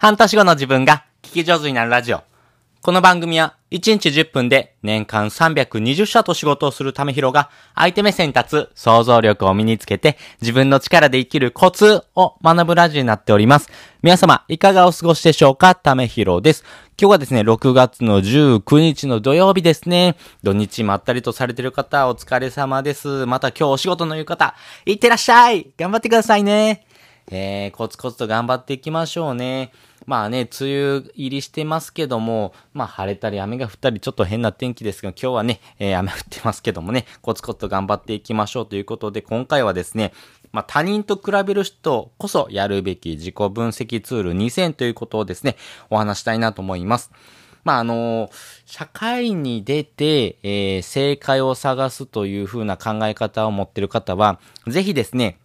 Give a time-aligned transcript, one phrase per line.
[0.00, 2.22] 半年後の自分が聞き上手になるラジオ。
[2.80, 13.68] この番組は1日10分で年間320社と仕事をするためひろが相手目線に立つ想像力を身につけて自分の力で生きるコツを学ぶラジオになっております。
[14.00, 15.74] 皆様いかがお過ごしでしょうか？
[15.74, 16.64] ためひろです。
[16.98, 20.16] 今日はですね、6月の19日の土曜日ですね。
[20.42, 23.26] 土日まったりとされてる方お疲れ様です。
[23.26, 24.54] また今日お仕事の言う方、
[24.86, 26.86] いってらっしゃい頑張ってくださいね。
[27.30, 29.72] えー、コツコツと頑張っていきましょうね。
[30.06, 40.12] まあね、梅雨入りしてますけども、まあ晴れたり雨が降ったりちょっと変な天気ですが、今日はね、えー、雨降ってますけどもね、コツコツと頑張っていきましょうということで、今回はですね、
[40.52, 45.56] まあ他人と比べる人こそやるべき自己分析ツール2000ということをですね、
[45.90, 47.10] お話したいなと思います。
[47.64, 48.30] まあ、あの、
[48.64, 55.38] 社会に出て、えー、正解を探すというふうな考え方を持っている方は、ぜひですね、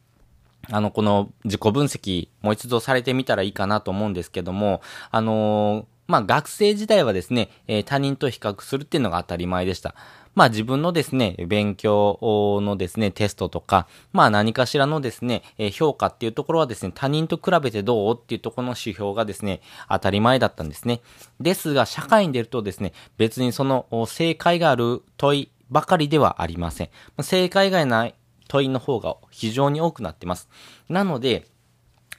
[0.69, 9.95] あの、この自己分析、もう一度されてみたらいいかなと思うんですけども、あのー、まあ、学生時代はですね、えー、他人と比較するっていうのが当たり前でした。
[10.35, 12.19] まあ自分のですね、勉強
[12.61, 20.99] のですね、テストとか、まあ何かしらのですね、評価っていうところはですね、他人と比べてどうっていうところの指標がですね、当たり前だったんですね。
[21.39, 26.89] ですが、社会に出るとですね、別にその正解がある問いばかりではありません。
[27.21, 28.13] 正解がない
[28.47, 30.49] 問いの方が非常に多くなってます。
[30.89, 31.47] なので、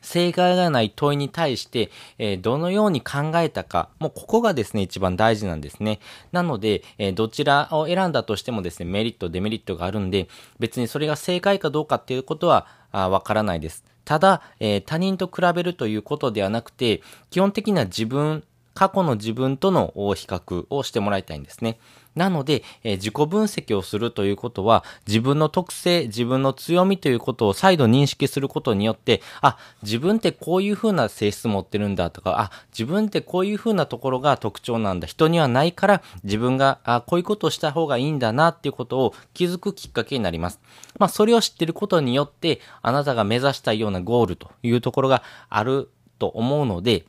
[0.07, 5.99] 正解がない問いに対して、えー、どのように考えたか、もうここがですね、一番大事なんですね。
[6.31, 10.29] なので、えー、どちらを選んだとしてもですね、メリット、デメリットがあるんで、
[10.61, 13.85] 別にそれが正解かどうかっていうことは、わからないです。
[14.05, 18.45] ただ、えー、他人と比べるということではなくて、基本的には自分、
[18.77, 21.79] 過去の自分との比較をしてもらいたいんですね。
[22.15, 35.07] なので、えー、自己分析をするということは、自分の特性、自分の強みということを再度認識することによって、あ、自分ってこういう風な性質持ってるんだとか、あ、自分ってこういう風なところが特徴なんだ。
[35.07, 40.61] 人にはないから、自分が、あ、こういうことをした方がいいんだなっていうことを気づくきっかけになります。
[40.99, 47.05] まあ、それを知ってることによって、あなたが目指したいようなゴールというところがあると思うので、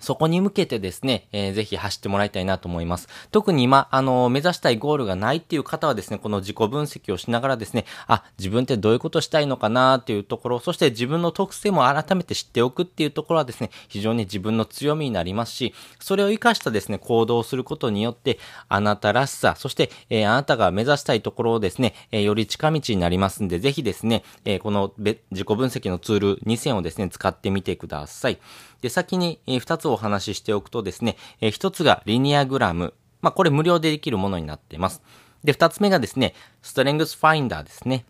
[0.00, 3.08] そこに向けてですね、えー、ぜひ走ってもらいたいなと思います。
[3.30, 28.38] 特に今、あの、目指したいゴールがないっていう方はですね、この自己分析をしながらですね、あ、自分ってどういうことしたいのかなっていうところ、そして自分の特性も改めて知っておくっていうところはですね、非常に自分の強みになりますし、それを活かしたですね、行動をすることによって、あなたらしさ、そして、えー、あなたが目指したいところをですね、えより近道になりますんで、ぜひですね、えこの自己分析のツール2選をですね、使ってみてください。
[28.82, 32.94] で、先に2つお話ししておくとですね、1つがリニアグラム。
[33.22, 35.02] まあ、これ無料でできるものになっています。
[35.44, 38.04] で、2つ目がですね、ストレングスファインダーですね。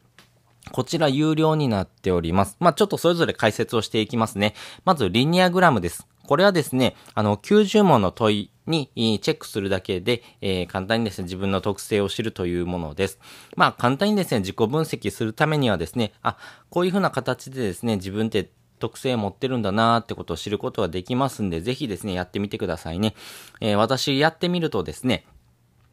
[0.73, 2.57] こちら有料になっております。
[2.59, 4.55] まあ、ちょっとそれぞれ解説をしていきますね。
[4.85, 6.07] まず、リニアグラムです。
[6.27, 8.91] これはですね、あの、90問の問いに
[9.23, 13.21] チェックするだけで、えー、簡単にですね、自分の特性を知るというものです。
[13.57, 16.37] まあ、簡単にですね、自己分析するためにはですね、あ、
[16.69, 23.15] こういうふうな形でですね、自分って特性持ってるんだなーってことを知ることができますんで、ぜひですね、やってみてくださいね。
[23.61, 25.27] えー、私やってみるとですね、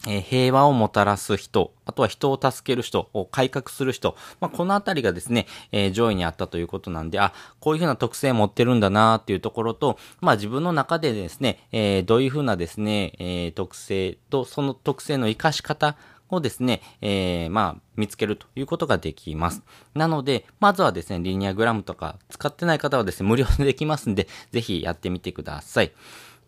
[0.08, 15.96] えー、平和をもたらす人、あとは人を助ける人、を改革する人、まあ、このあたりがですね、えー、上位にあったということなんで、あ、こういうふうな特性持ってるんだなっていうところと、まあ、自分の中でですね、えー、どういうふうなですね、え特性とその特性の活かし方、
[16.34, 19.62] をですね、えー、まあ、見つけるということができます。
[19.94, 25.92] なので、まずはですね、リニアグラムとか使ってない方はですね、無料でできますんで、ぜひやってみてください。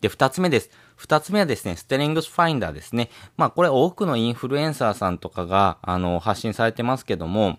[0.00, 0.70] で、二つ目です。
[0.96, 3.10] 二つ目はですね、ステリングスファインダーですね。
[3.36, 7.58] まあ、これ多くのインフルエンサーさんとかが、あの、発信されてますけども、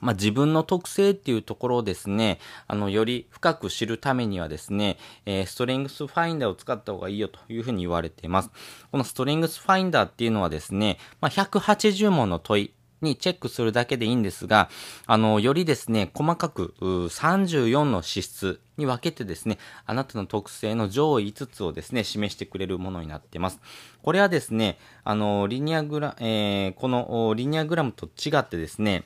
[0.00, 8.50] まあ、自分の特性っていうところをですね、あの、より深く知るためにはですね、えー、ストレングスファインダーを使った方がいいよというふうに言われています。
[8.90, 14.70] このストレングスファインダーっていうのはですね、まあ、180問の問い、にチェックするだけでいいんですが、
[15.06, 23.60] あの、よりですね、細かく34の資質に分けてですね、あなたの特性の上位5つをですね、示してくれるものになっています。
[24.02, 29.04] これはですね、あの、リニアグラ、えー、このリニアグラムと違ってですね、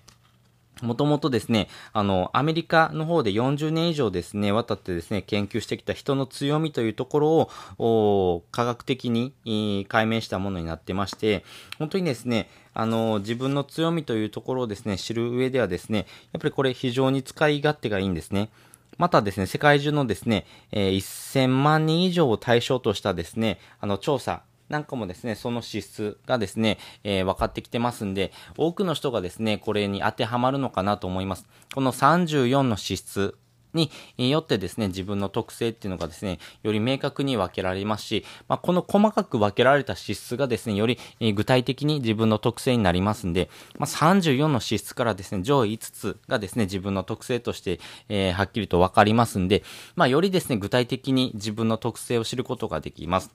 [0.82, 11.44] もともとですね、あの、アメリカの方で40年以上ですね、渡ってですね、研究してきた人の強みというところを、科学的に解明したものになってまして、
[11.78, 18.50] 本当にですね、あの、自分の強みというところをですね、知る上ではですね、やっぱりこれ非常に使い勝手がいいんですね。
[18.98, 31.46] またですね、世界中のですね、えー、1000万人以上を対象としたですね、あの、調査、なんかもですね、その資質がですね、えー、分かってきてますんで、多くの人がですね、これに当てはまるのかなと思います。
[31.74, 33.36] この34の資質
[33.74, 33.90] に
[34.30, 40.98] よってですね、自分の特性っていうのがですね、より明確に分けられますし、まあ、この細かく分けられた資質がですね、より
[41.34, 49.62] 具体的に自分の特性になりますんで、まあ、34の資質からですね、上位5つがですね、自分の特性として、えー、はっきりと分かりますんで、
[49.94, 53.30] まあ、よりですね、具体的に自分の特性を知ることができます。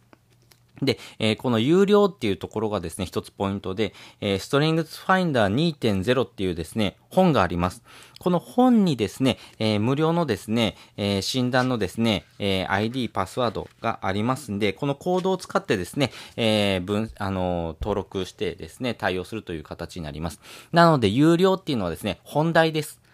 [0.81, 7.81] で、えー、この有料っていうところがですね、一つポイントで、えー、ストリングスファインダー2.0っていうですね、本があります。
[8.19, 20.39] この本にですね、えー、無料のですね、え、診断のですね、え、ID、パスワードがありますんで、このコードを使ってですね、えー、分、あの登録してですね、対応するという形になります。
[20.71, 23.04] なので、有料っていうのはですね、本題です。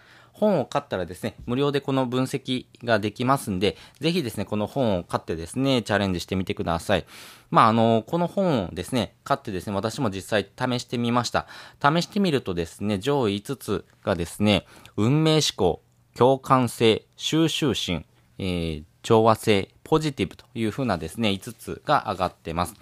[0.42, 7.06] 本を買ったらですね、無料でこの分析ができますんで、ぜひですね、この本を買ってですね、チャレンジしてみてください。
[7.52, 11.46] まあ、あの、この本をですね、買ってですね、私も実際試してみました。
[11.80, 14.66] 試してみるとですね、上位5つがですね、
[14.98, 15.84] 運命思考、
[16.16, 18.04] 共感性、収集心、
[18.40, 22.74] えー、調和性、ポジティブというふうなですね、5つが上がってます。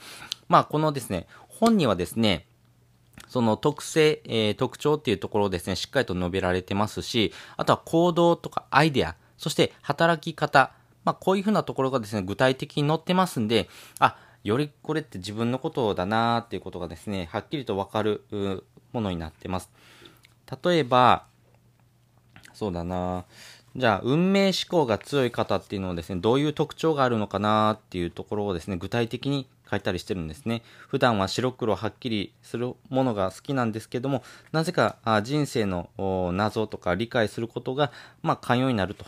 [0.48, 2.46] まあ、このですね、本にはですね、
[3.27, 10.71] その特性、えー、特徴っていうところをですね、しっかりと述べられてますし、あとは行動とかアイデア、そして働き方、
[11.04, 13.69] まあこういうふうなところがですね、具体的に載ってますんで、
[14.00, 18.24] あ、よりこれって自分のことだなーっていうことがですね、はっきりとわかる
[18.94, 19.69] ものになってます。
[20.63, 21.25] 例えば、
[22.54, 30.63] そうだなーじゃあ、運命思考が強い方っていうのはですね、どういう特徴があるのかなっていうところをですね、具体的に書いたりしてるんですね。
[30.88, 35.89] 普段は白黒はっきりするものが好きなんですけども、なぜか人生の
[36.33, 37.92] 謎とか理解することが、
[38.24, 39.06] まあ、寛容になると。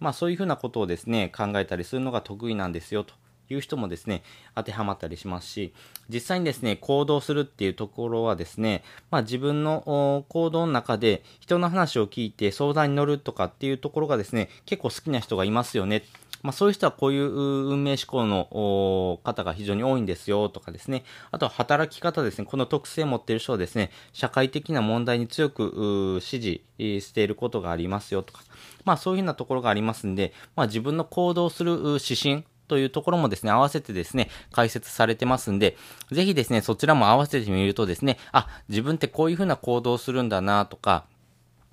[0.00, 3.14] まあ、そういうふうなことをですね、考えたりするのが得意なんですよと。
[3.52, 4.22] いう人もですね、
[4.54, 5.72] 当てはまったりしますし、
[6.08, 16.04] 実際にですね、行動するっていうところはですね、まあ自分の行動の中で人の話を聞いて相談に乗るとかっていうところがですね、結構好きな人がいますよね。
[16.42, 21.04] まあそういう人はこういう運命思考の方が非常に多いんですよとかですね。
[21.30, 22.44] あとは働き方ですね。
[22.44, 28.42] この特性を持っている人はですね、社会的な問題に強く支持していることがありますよとか。
[28.84, 32.42] まあそういうふうなところがありますんで、まあ自分の行動する指針、
[32.72, 35.76] というところもですね、合わせてですね、解説されてますんで、
[36.10, 41.04] ぜひですね、そちらも合わせてみるとですね、あ、自分ってこういうふうな行動をするんだなとか、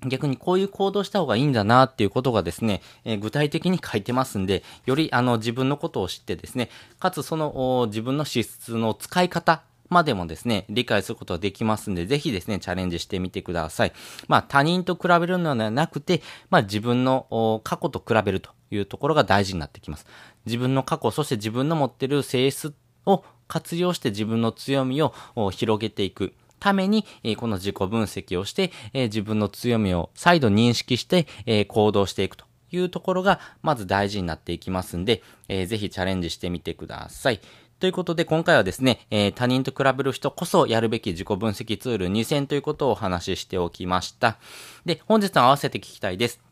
[0.06, 6.68] 逆にこういう行動した方がいいんだなっていうことがですね、えー、具体的に書いてますんで、よりあの自分のことを知ってですね、
[6.98, 13.92] かつその自分の資質の使い方までもですね、理解することができますんで、ぜひですね、チャレンジしてみてください。
[14.28, 16.20] まあ他人と比べるのではなくて、
[16.50, 20.06] まあ自分の過去と比べるというところが大事になってきます。
[20.46, 22.74] 自分の過去、そして自分の持ってる性質
[23.06, 25.12] を活用して自分の強みを
[25.50, 26.34] 広げていく。
[26.60, 27.06] ために、
[27.38, 31.26] この自己分析をして、自分の強みを再度認識して、
[31.66, 37.40] 行動していくというところが、まず大事になっていきますんで、ぜひチャレンジしてみてください。
[37.78, 44.36] ということで、今回はですねえ、他人と比べる人こそやるべき自己分析ツール2000ということをお話ししておきました。
[44.84, 46.49] で、本日の合わせて聞きたいです。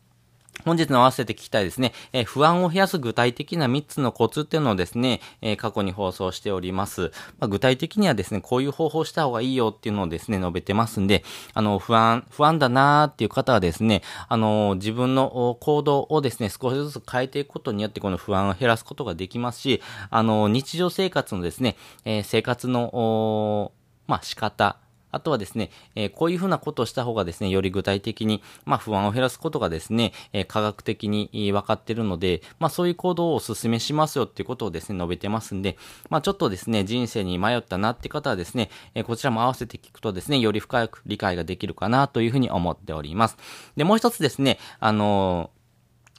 [0.65, 7.11] 本日の合わせて聞きたいですね、えー、不安を増やす具体的な3つのコツっていうのをですね、えー、過去に放送しております。
[7.39, 11.23] まあ、具体的にはですね、こういう方法した方がいいよっていうのをですね、述べてますんで、
[11.53, 23.71] あの、不安、不安だなーっていう方はですね、あの、自分の行動をですね、少しずつ変えていくことによってこの不安を減らすことができますし、あの、日常生活のですね、え、生活の、
[24.07, 24.77] まあ、仕方、
[25.11, 35.77] あとはですね、えー、こういうふうなことをした方がですね、より具体的に、まあ、不安を減らすことがですね、えー、科学的に分かっているので、まあ、そういう行動をお勧めしますよっていうことをですね、述べてますんで、
[36.09, 43.37] まあ、ちょっとですね、人生に迷ったなって方はですね、えー、こちらも合わせて聞くとですね、より深く理解ができるかなというふうに思っております。
[43.75, 45.51] で、もう一つですね、あの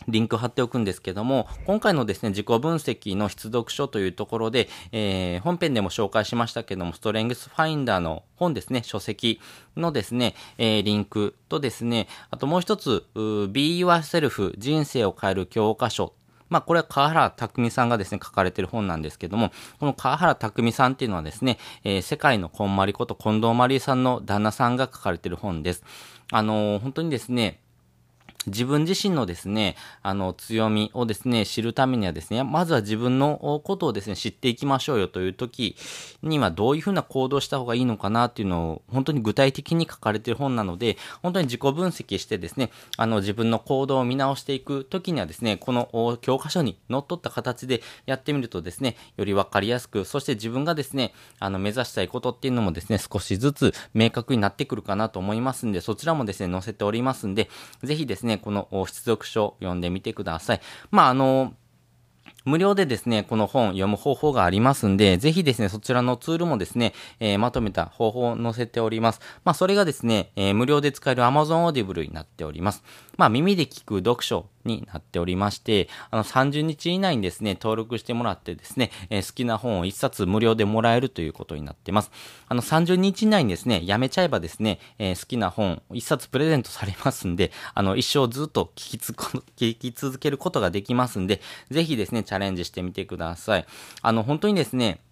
[0.09, 9.40] リンク貼っておくんですけども、今回のですね、自己分析の出読書というところで、えー、本編でも紹介しましたけども、ストレングスファインダーの本ですね、書籍
[9.76, 16.14] のですね、えー、リンクとですね、あともう一つ、Be Yourself 人生を変える教科書
[16.50, 25.85] まあ、これは川原匠さんがですね、書かれてる本なんですけども、この川原匠さんっていうのはですね、えー、世界のこんまりこと近藤まりさんの旦那さんが書かれてる本です。
[26.33, 27.61] あのー、本当にですね、
[28.47, 35.77] 自分自身のですね、あの、強みをですね、知るためにはですね、まずは自分のことをですね、知っていきましょうよという時
[36.23, 57.51] にはどういうふうな行動した方がいいのかなっていうのを本当に具体的に書かれている本なので、本当に自己分析してですね、あの、自分の行動を見直していく時にはですね、この教科書に則っ取った形でやってみるとですね、よりわかりやすく、そして自分がですね、あの、目指したいことっていうのもですね、少しずつ明確になってくるかなと思いますんで、そちらもですね、載せておりますんで、
[57.83, 60.61] ぜひですね、ね、この出読書読んでみてください。
[60.91, 61.55] まあ、あの、
[62.45, 69.21] 無料でですね、この本読む方法がありますんで、ぜひですね、そちらのツールもですね、えー、まとめた方法を載せております。
[69.45, 72.83] まあ、それがですね、えー、無料で使える Amazon Audible になっております。
[73.21, 82.11] まあ、耳で聞く読書になっておりまして、あの、30日以内にですね、登録してもらってですね、えー、好きな本を1冊無料でもらえるということになってます。
[82.49, 89.12] あの、30日以内にですね、やめちゃえばですね、えー、好きな本1冊プレゼントされますんで、あの、一生ずっと聞きつ、
[89.59, 93.67] 聞き続けることができますんで、ぜひですね、チャレンジしてみてください。
[94.00, 95.03] あの、本当にですね、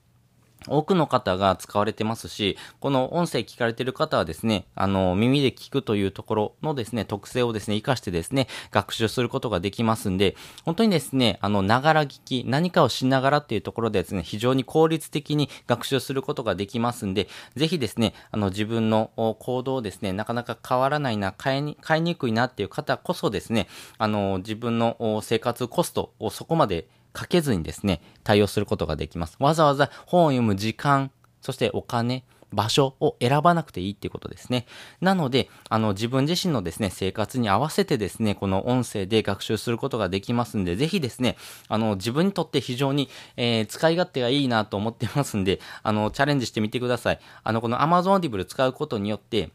[0.66, 26.88] 多くの方が使われてますし、この音声聞かれてる方はですね、あの、耳で聞くというところのですね、特性をですね、活かしてですね、学習することができますんで、本当にですね、あの、ながら聞き、何かをしながらっていうところでですね、非常に効率的に学習することができますんで、ぜひですね、あの、自分の行動をですね、なかなか変わらないな、変えに、変えにくいなっていう方こそですね、あの、自分の生活コストをそこまで
[27.18, 29.36] かけずにですね、対応することができます。
[29.40, 31.10] わざわざ本を読む時間、
[31.42, 32.22] そしてお金、
[32.52, 34.66] 場所を選ばなくていいってことですね。
[35.00, 41.36] なので、あの、自分自身のですね、生活に合わせてですね、この音声で学習することができますんで、ぜひですね、
[41.68, 47.20] あの、自分にとって非常に、えー、使い勝手がいいなと思ってますんで、あの、チャレンジしてみてください。
[47.42, 49.50] あの、この Amazon Audible 使うことによって、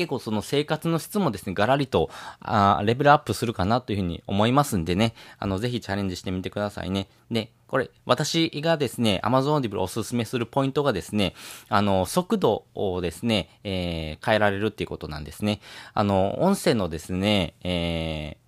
[0.00, 2.08] 結構その生活の質もですね、ガラリと、
[2.40, 7.06] あレベルアップするかなというふうに思いますんでね、あの、ぜひチャレンジしてみてくださいね。
[7.30, 11.34] で、これ、私がですね、Amazon Audible おすすめするポイントがですね、
[11.68, 15.60] あの、速度をですね、えー、変えられるっていうことなんですね。
[15.92, 18.39] あの、音声のですね、えー、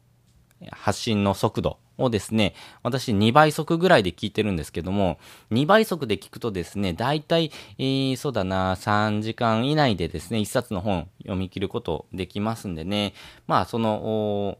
[0.70, 5.18] 発信の速度をですね、私2倍速ぐらいで聞いてるんですけども、
[5.50, 13.14] 2倍速で聞くとですね、だいたい、えー、そうだな、3時間以内でですね、1冊の本読み切ることできますんでね、
[13.46, 14.58] まあその、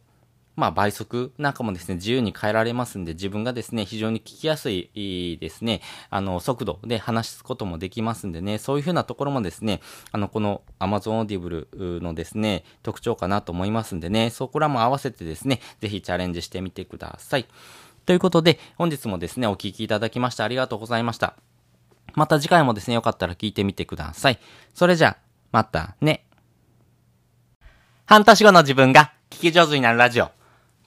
[0.62, 9.81] まあ倍速なんかもですね、自由に変えられますんで、自分がですね、非常に聞きやすいですね、あの、速度で話すこともできますんでね、そういうふうなところもですね、
[10.12, 17.49] あの、この Amazon Audible のですね、特徴かなと思いますんでね、そこらも合わせてですね、ぜひチャレンジしてみてください。
[18.07, 21.35] ということで、本日もですね、お聴きいただきましてありがとうございました。
[22.14, 24.38] また次回もですね、よかったら聞いてみてください。
[24.75, 25.16] それじゃあ、
[25.50, 26.25] またね。
[28.07, 30.31] 半年後の自分が聞き上手になるラジオ。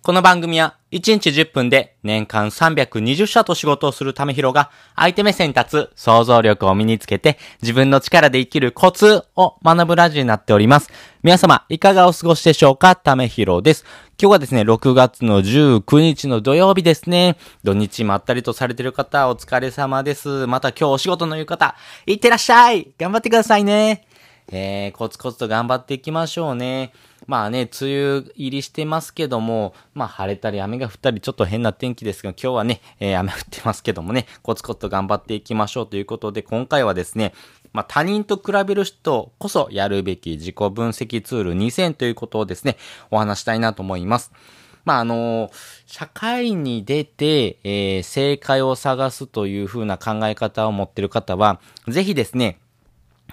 [0.05, 10.91] この番組は1日10分で年間320社と仕事をするためひろが相手目線に立つ想像力を身につけて自分の力で生きるコツを学ぶラジオになっております。
[11.23, 12.95] 皆様いかがお過ごしでしょうか？
[12.95, 13.83] ためひろです。
[14.21, 17.37] 今日はですね、6月の19日の土曜日ですね。
[17.63, 20.45] 土日まったりとされてる方お疲れ様です。
[20.45, 24.05] また今日お仕事の言う方、いってらっしゃい頑張ってくださいね。
[24.51, 26.93] えー、コツコツと頑張っていきましょうね。
[27.27, 37.33] まあね、梅雨入りしてますけども、まあ晴れたり雨が降ったりちょっと変な天気ですが、今日はね、えー、雨降ってますけどもね、コツコツと頑張っていきましょうということで、今回はですね、
[37.73, 42.77] まあ他人と比べる人こそやるべき自己分析ツール2000ということをですね、
[43.09, 44.31] お話したいなと思います。
[44.85, 45.51] まあ、あの、
[45.87, 52.59] 社会に出て、えー、正解を探すという風な考え方を持っている方は、ぜひですね、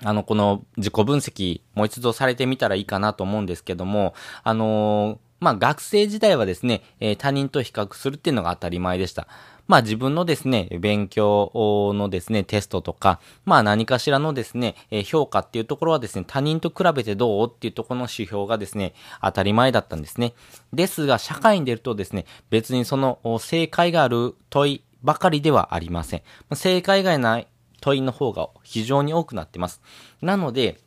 [0.05, 9.27] あの、この自己分析、もう一度されてみたらいいかなと思うんですけども、あのー、まあ、学生時代はですね、えー、他人と比較するっていうのが当たり前でした。
[9.67, 11.51] まあ自分のですね、勉強
[11.95, 18.93] のですね、テストとか、まあ何かしらのですね、え評価っていうところはですね、他人と比べてどうっていうところの指標がですね、
[19.23, 20.35] 当たり前だったんですね。
[20.73, 26.23] ですが、社会に出るとですね、別にその正解がある問いばかりではありません。
[26.55, 27.47] 正解がない
[27.83, 29.83] 問いの方が非常に多くなってます。
[30.23, 30.79] なので、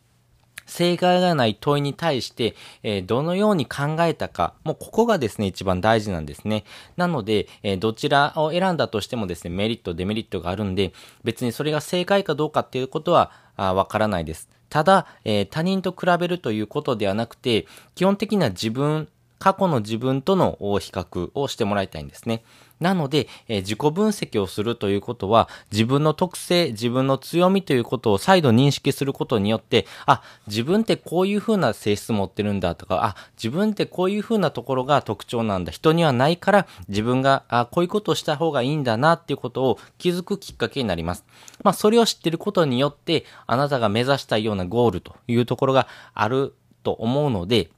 [0.66, 6.64] 正解がない問いに対して、えー、どのように考えたか、もうここがですね、一番大事なんですね。
[6.98, 14.50] なので、えー、どちらを選んだとしてもですね、メリット、デメリットがあるんで、別にそれが正解かどうかっていうことは、わからないです。
[14.70, 19.08] ただ、えー、他人と比べるということではなくて、基本的には自分、
[19.40, 22.44] 過去の自分との比較をしてもらいたいんですね。
[22.80, 35.72] なので、えー、自己分析をするということは、自分の特性、自分の強みということを再度認識することによって、あ、自分ってこういう風な性質持ってるんだとか、あ、自分ってこういう風なところが特徴なんだ。
[35.72, 41.24] 人にはないから、自分が、あ、こういうことをした方がいいんだなっていうことを気づくきっかけになります。
[41.64, 47.70] まあ、それを知ってることによって、あなたが目指したいようなゴールというところがあると思うので、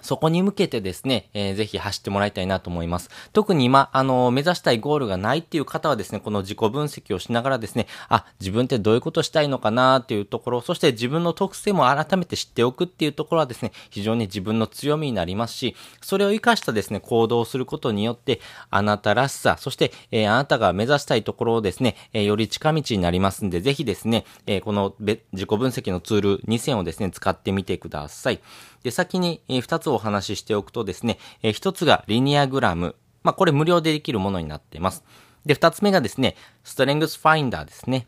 [0.00, 3.10] そこに向けてですね、えー、ぜひ走ってもらいたいなと思います。
[3.32, 28.40] 特に今、あの、目指したいゴールがないっていう方はですね、この自己分析をしながらですね、あ、自分ってどういうことしたいのかなっていうところ、そして自分の特性も改めて知っておくっていうところはですね、非常に自分の強みになりますし、それを活かしたですね、行動をすることによって、あなたらしさ、そして、えー、あなたが目指したいところをですね、えより近道になりますんで、ぜひですね、えこの自己分析のツール2選をですね、使ってみてください。
[28.82, 32.96] で、先に、2つお話ししておくとですね、1つがリニアグラム。
[33.22, 35.04] まあ、これ無料でできるものになっています。
[35.46, 38.06] で、2つ目がですね、ストレングスファインダーですね。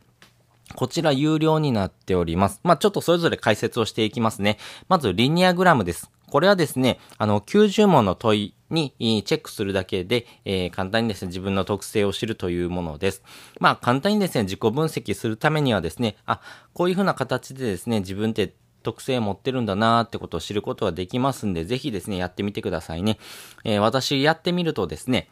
[0.74, 2.60] こちら有料になっております。
[2.64, 4.58] まあ、ちょっとそれぞれ解説をしていきますね。
[4.88, 6.10] まず、リニアグラムです。
[6.34, 8.92] これはですね、あの、90問の問いに
[9.24, 13.22] チェックするだけで、えー、簡単にですね、自分の特性を知るというものです。
[13.60, 16.40] まあ、簡単にですね、自己分析するためにはですね、あ、
[16.72, 18.52] こういうふうな形でですね、自分って
[18.84, 23.18] 特性持ってるんだなーってことを知ることができますんで、ぜひですね、やってみてくださいね。
[23.64, 25.28] えー、私やってみるとですね、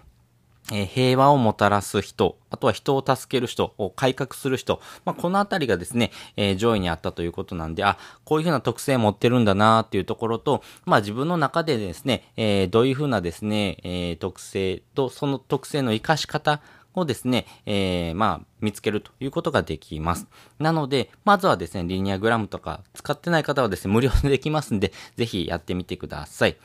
[0.70, 16.60] えー、平和をもたらす人、あとは人を助ける人、を改革する人、まあ、このあたりがですね、えー、上位にあったということなんで、あ、こういうふうな特性持ってるんだなーっていうところと、まあ、自分の中でですね、えー、どういうふうなですね、えー、特性と、その特性の活かし方、
[16.94, 20.26] をですね、えー、まあ、見つけるということができます。
[20.58, 26.56] なので、まずはですね、リニアグラムとか使ってない方はですね、無料でできますんで、 ぜひやってみてください。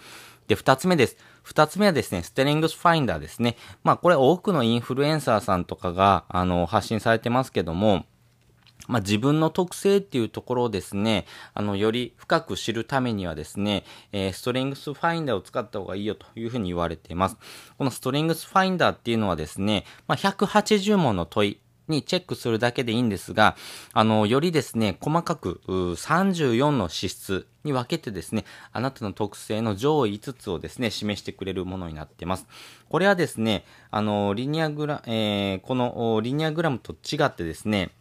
[0.48, 1.18] で、二つ目です。
[1.44, 3.58] 二つ目はですね、ステリングスファインダーですね。
[3.84, 8.06] まあ、これ多くのインフルエンサーさんとかが、あの、発信されてますけども、
[8.88, 17.38] まあ、自分の特性っていうところをですね、あの、より深く知るためにはですね、えー、ストレングスファインダーを使った方がいいよというふうに言われています。
[17.78, 23.56] このストレングスファインダーっていうのはですね、まあ、180問の問い、にチェックするだけでいいんですが、
[23.94, 32.46] あの、よりですね、細かく34の資質に分けてですね、あなたの特性の上位5つをですね、示してくれるものになっています。
[32.90, 37.92] これはですね、あの、リニアグラ、えー、このリニアグラムと違ってですね、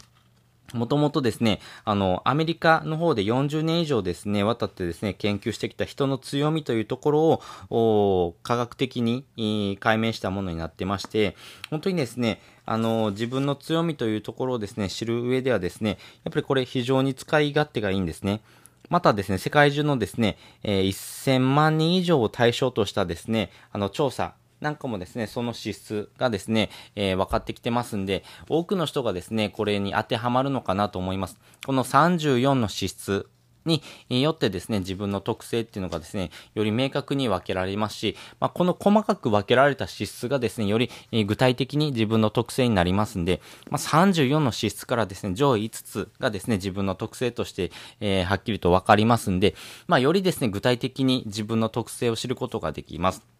[0.75, 11.37] もともとですね、あの、アメリカの方で40年以上ですね、渡ってですね、研究してきた人の強みというところを、科学的に解明したものになってまして、
[11.71, 18.41] 本当にですね、あの、自分の強みというところをですね、知る上ではですね、やっぱりこれ非常に使い勝手がいいんですね。
[18.89, 31.39] またですね、世界中のですね、えー、1000万人以上を対象としたですね、あの、調査、なんかもですね、その資質がですね、えー、分かってきてますんで、多くの人がですね、これに当てはまるのかなと思います。
[31.67, 33.29] この34の資質
[33.67, 40.91] によってですね、自分の特性っていうのがですね、より明確に分けられますし、まあ、この細かく分けられた資質がですね、より
[41.27, 43.41] 具体的に自分の特性になりますんで、
[43.71, 49.55] まあ、34の資質からですね、上位5つがですね、自分の特性として、えー、はっきりと分かりますんで、
[49.87, 53.36] まあ、よりですね、具体的に自分の特性を知ることができます。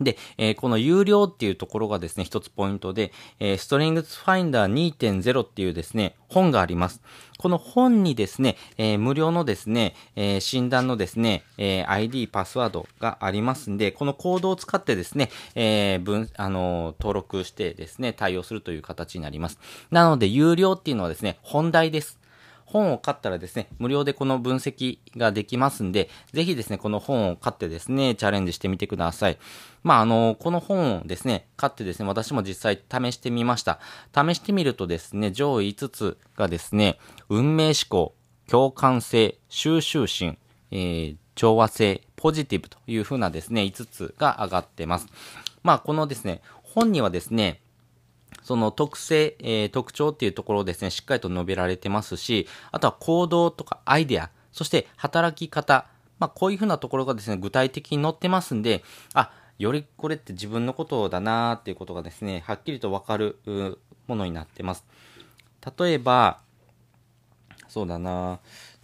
[0.00, 7.00] で、えー、この有料っていうところがですね、一つポイントで、えー、ストリングスファインダー2.0っていうですね、本があります。
[7.38, 19.58] この本にですね、えー、無料のですね、え、診断のですね、え、ID、パスワードがありますんで、このコードを使ってですね、え、分、あの登録してですね、対応するという形になります。
[19.90, 22.17] なので、有料っていうのはですね、本題です。
[22.70, 29.38] 本を買ったらですね、無料でこの分析ができますんで、ぜひですね、この本を買ってですね、チャレンジしてみてください。
[29.82, 33.80] まあ、あの、この本をですね、買ってですね、私も実際試してみました。
[34.14, 38.14] 試してみるとですね、上位5つがですね、運命思考、
[38.46, 40.38] 共感性、収集心、
[40.70, 45.06] えー、調和性、ポジティブというふうなですね、5つが上がってます。
[45.62, 47.60] まあ、このですね、本にはですね、
[48.42, 55.86] その特性、えー、特徴っていうところをですね、しっかりと述べられてますし、あとは行動とかアイデア、そして働き方、
[56.18, 58.82] まあ、こういうふうなところがですね、具体的に載ってますんで、
[59.14, 63.38] あ、よりこれって自分のことだなーっていうことがですね、はっきりとわかる
[64.06, 64.84] ものになってます。
[65.78, 66.40] 例えば、
[67.68, 68.40] そうだな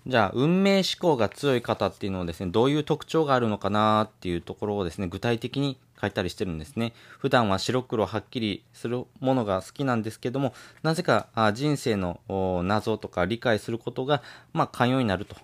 [0.07, 6.93] じゃあ、運命思考が強い方っていうのはですね、どういう特徴があるのかなっていうところをですね、具体的に書いたりしてるんですね。
[7.19, 12.21] 普段は白黒はっきりするものが好きなんですけども、なぜか人生の
[12.65, 15.37] 謎とか理解することが、まあ、寛容になると。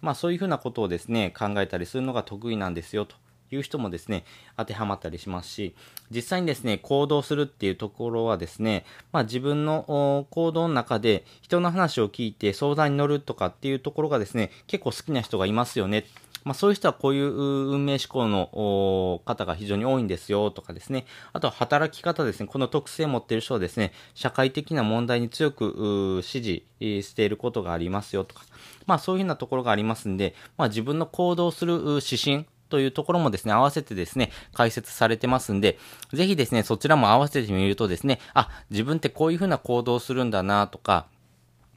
[0.00, 3.16] まあ、そういうふうなことをですね、考えたりするのが得意なんですよと。
[3.50, 4.24] いう人もですね、
[4.58, 5.74] 当てはまったりしますし、
[6.10, 16.04] 実際にですね、行動するっていうところはですね、まあ自分の行動の中で人の話を聞いて相談に乗るとかっていうところがですね、結構好きな人がいますよね。
[16.48, 21.04] まあ、そういう人はこういう運命思考の方が非常に多いんですよとかですね。
[21.34, 22.46] あとは働き方ですね。
[22.46, 28.40] この特性を持っている人はですね、社会的な問題に強く支持していることがありますよとか。
[28.86, 35.78] まあそういうふうなところがありますんで、まあ自分の行動する指針というところもですね、合わせてですね、解説されてますんで、
[36.14, 41.08] ぜひですね、そちらも合わせてみるとですね、あ、自分ってこういうふうな行動をするんだなとか、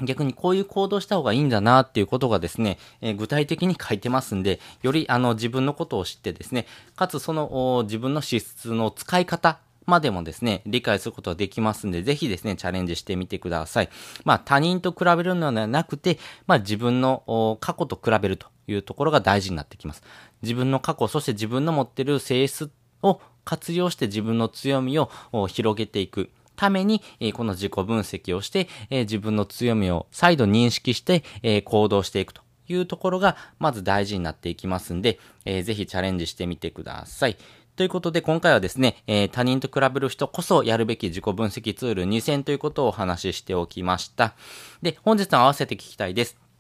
[0.03, 13.89] 逆にこういう行動した方がいいんだなっていうことがですね、えー、具体的に書いてますんで、よりあの自分のことを知ってですね、かつその自分の資質の使い方までもですね、理解することができますんで、ぜひですね、チャレンジしてみてください。
[14.23, 20.03] まあ他人と比べるのではなくて、まあ自分の過去と比べるというところが大事になってきます。
[20.41, 25.09] 自分の過去、そして自分の持ってる性質を活用して自分の強みを
[25.47, 26.29] 広げていく。
[26.62, 37.38] ために、えこの自己分析をして、え自分の強みを再度認識して、え行動していくというところが、まず大事になっていきますんで、えー、ぜひチャレンジしてみてください。
[37.76, 44.36] ということで、今回はですね、えー、他人と比べる人こそやるべき自己分析ツール2000ということをお話ししておきました。
[44.84, 46.50] で、本日の合わせて聞きたいです。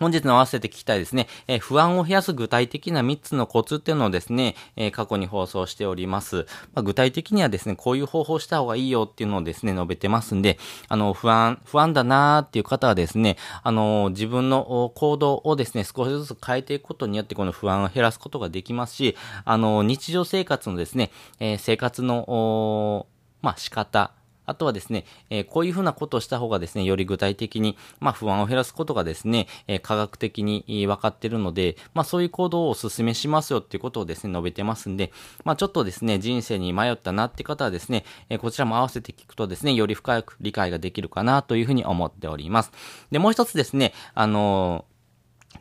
[0.00, 6.46] 本日の合わせて聞きたいですね、えー、不安を増やす具体的な3つのコツっていうのをですね、えー、過去に放送しております。
[6.74, 23.06] まあ、具体的にはですね、こういう方法した方がいいよっていうのをですね、述べてますんで、あの、不安、不安だなーっていう方はですね、あの、自分の行動をですね、少しずつ変えていくことによってこの不安を減らすことができますし、あの、日常生活のですね、えー、生活の、
[23.42, 24.12] まあ、仕方、
[24.48, 35.12] あとはですね、え、こういうふうなことをした方がですね、より具体的に、まあ、不安を減らすことがですね、え、科学的に分かっているので、まあ、そういう行動をお勧めしますよっていうことをですね、述べてますんで、
[35.44, 42.72] まあ、ちょっとですね、人生に迷ったなって方はですね、え、こちらも合わせて聞くとですね、より深く理解ができるかなというふうに思っております。
[43.10, 44.97] で、もう一つですね、あのー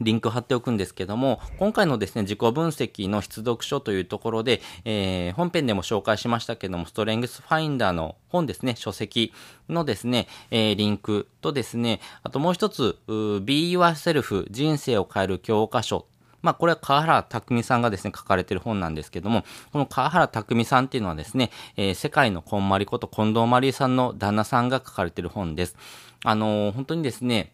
[0.01, 9.33] リンク貼っておくんですけども、今回のですね、自己分析の必読書というところで、えー、本編でも紹介しましたけども、ストレングスファインダーの本ですね、書籍
[9.69, 16.05] のですね、えー、リンクとですね、あともう一つ、Be Yourself 人生を変える教科書
[16.41, 25.75] まあ、これは川原匠さんがですね、書かれている本なんですけども、この川原匠さんっていうのはですね、えー、世界のこんまりこと近藤まりさんの旦那さんが書かれている本です。
[26.23, 27.53] あのー、本当にですね、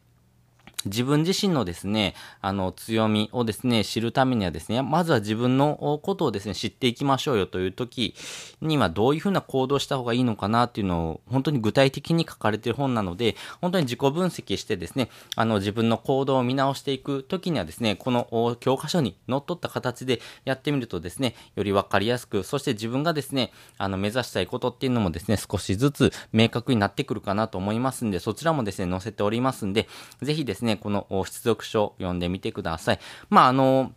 [0.85, 8.13] 自分自身のですね、あの、強みをですね、知るためにはですね、まずは自分のことをですね、知っていきましょうよという時
[8.61, 29.87] にはどういうふうな行動した方がいいのかなっていうのを本当に具体的に書かれている本なので、本当に自己分析してですね、あの、自分の行動を見直していく時にはですね、この教科書に則っった形でやってみるとですね、よりわかりやすく、そして自分がですね、あの、目指したいことっていうのもですね、少しずつ明確になってくるかなと思いますんで、そちらもですね、載せておりますんで、
[30.21, 32.99] ぜひですね、この出読書読んでみてください。
[33.29, 33.91] まあ、あの、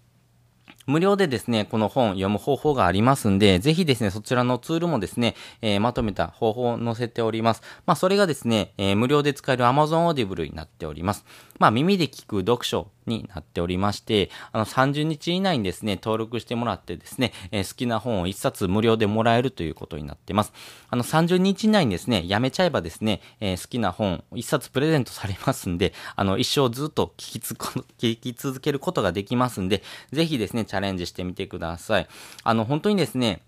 [0.87, 7.63] 無料でですね、この本読む方法がありますんで、ぜひですね、そちらのツールもですね、えー、まとめた方法を載せております。
[7.87, 11.25] まあ、それがですね、えー、無料で使える Amazon Audible になっております。
[11.59, 20.53] まあ、耳で聞く読書になっておりまして、あの、30日以内にですね、登録してもらってですね、えー、好きな本を1冊無料でもらえるということになってます。
[20.91, 27.55] あの、30日以内にですね、やめちゃえばですね、えー、好きな本1冊プレゼントされますんで、あの、一生ずっと聞きつ、
[27.99, 32.09] 聞き続けることができますんで、ぜひですね、チャレンジしてみてください。
[32.45, 33.43] あの、本当にですね、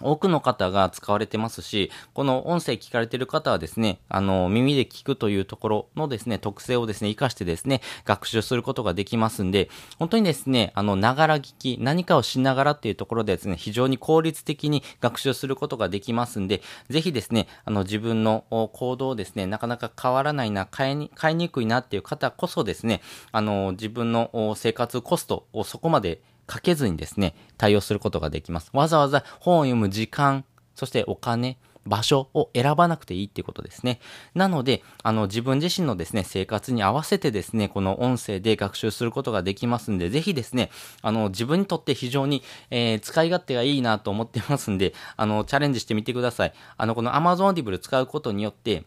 [0.00, 28.70] 多くの方が使われてますし、この音声聞かれてる方はですね、あの、耳で聞くというところのですね、特性をですね、活かしてですね、学習することができますんで、本当にですね、あの、ながら聞き、何かをしながらっていうところでですね、非常に効率的に学習することができますんで、ぜひですね、あの、自分の行動をですね、なかなか変わらないな、変えに、変えにくいなっていう方こそですね、あの、自分の生活コストをそこまでかけずにですね、対応することができます。
[28.72, 34.00] わざわざ本を読む時間、そしてお金、場所を選ばなくていいっていうことですね。
[34.34, 40.70] なので、あの、自分自身のですね、生活に合わせてですね、この音声で学習することができますんで、ぜひですね、
[41.02, 46.52] あの、自分にとって非常に、えー、使い勝手がいいなと思ってますんで、あの、チャレンジしてみてください。
[46.76, 48.84] あの、この Amazon Audible 使うことによって、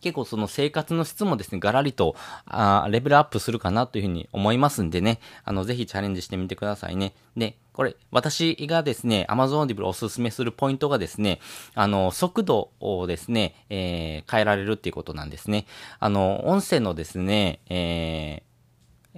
[0.00, 7.14] 結構その生活の質もですね、ガラリと、あレベルアップするかなというふうに思いますんでね、あの、ぜひチャレンジしてみてくださいね。
[7.36, 11.40] で、これ、私がですね、Amazon Audible おすすめするポイントがですね、
[11.74, 15.66] あの、速度をですね、えー、変えられるっていうことなんですね。
[15.98, 18.49] あの、音声のですね、えー、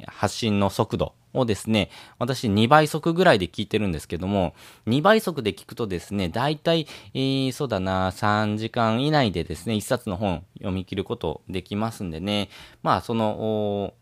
[0.07, 4.55] 発信の速度をですね、私2倍速ぐらいで聞いてるんですけども、
[4.87, 12.49] 2倍速で聞くとですね、だいたい、えー、そうだな、3時間以内でですね、1冊の本読み切ることできますんでね、
[12.83, 13.95] まあその、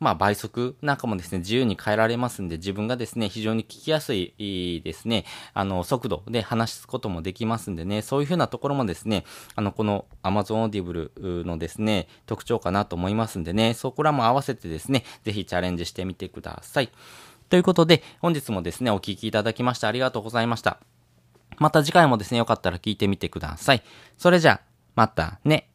[0.00, 16.90] まあ倍速なんかもですね、自由に変えられますんで、自分がですね、非常に聞きやすいですね、あの、速度で話すこともできますんでね、そういうふうなところもですね、あの、この Amazon Audible のですね、特徴かなと思いますんでね、そこらも合わせてですね、ぜひチャレンジしてみてください。
[17.50, 20.78] ということで、本日もですね、お聞きいただきましてありがとうございました。
[21.58, 23.82] また次回もですね、よかったら聞いてみてください。
[24.16, 24.60] それじゃあ、
[24.94, 25.69] またね。